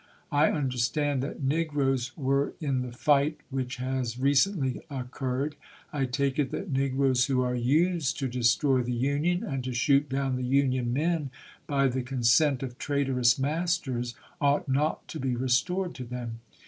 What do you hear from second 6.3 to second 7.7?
it that negroes who are